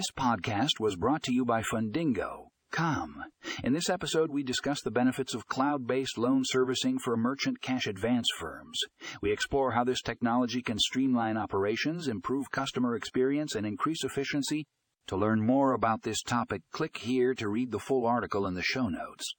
This 0.00 0.10
podcast 0.16 0.80
was 0.80 0.96
brought 0.96 1.22
to 1.24 1.34
you 1.34 1.44
by 1.44 1.60
Fundingo. 1.60 2.46
Come. 2.72 3.22
In 3.62 3.74
this 3.74 3.90
episode, 3.90 4.30
we 4.30 4.42
discuss 4.42 4.80
the 4.80 4.90
benefits 4.90 5.34
of 5.34 5.46
cloud 5.46 5.86
based 5.86 6.16
loan 6.16 6.40
servicing 6.42 6.98
for 6.98 7.18
merchant 7.18 7.60
cash 7.60 7.86
advance 7.86 8.26
firms. 8.38 8.80
We 9.20 9.30
explore 9.30 9.72
how 9.72 9.84
this 9.84 10.00
technology 10.00 10.62
can 10.62 10.78
streamline 10.78 11.36
operations, 11.36 12.08
improve 12.08 12.50
customer 12.50 12.96
experience, 12.96 13.54
and 13.54 13.66
increase 13.66 14.02
efficiency. 14.02 14.64
To 15.08 15.18
learn 15.18 15.44
more 15.44 15.74
about 15.74 16.00
this 16.00 16.22
topic, 16.22 16.62
click 16.72 16.96
here 16.96 17.34
to 17.34 17.50
read 17.50 17.70
the 17.70 17.78
full 17.78 18.06
article 18.06 18.46
in 18.46 18.54
the 18.54 18.62
show 18.62 18.88
notes. 18.88 19.34